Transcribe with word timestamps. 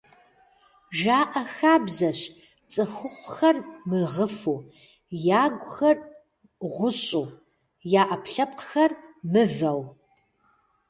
Жаӏэ 0.97 1.43
хабзэщ 1.53 2.19
цӏыхухъухэр 2.71 3.57
мыгъыфу, 3.87 4.57
ягухэр 5.41 5.97
гъущӏу 6.75 7.27
я 7.99 8.03
ӏэпкълъэпкъхэр 8.09 8.91
мываэу… 9.31 9.81